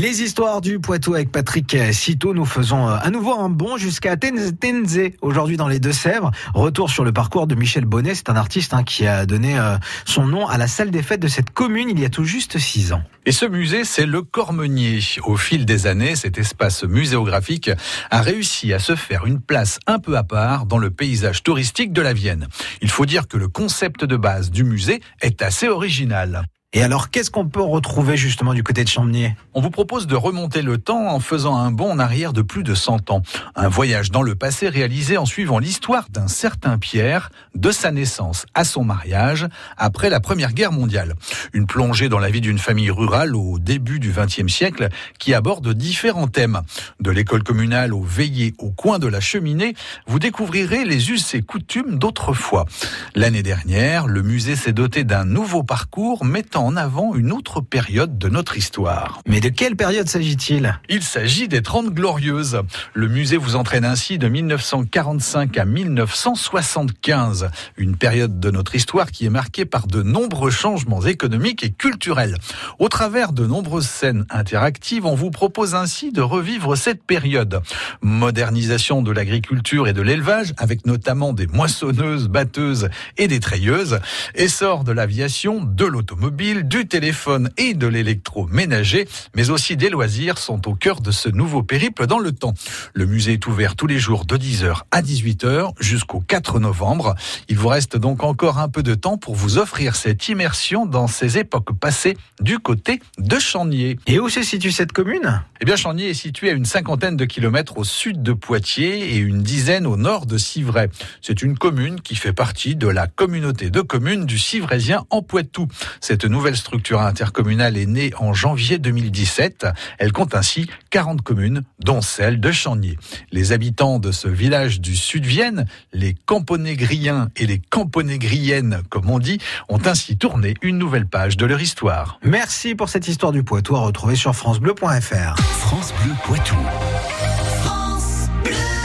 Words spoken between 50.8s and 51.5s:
les us et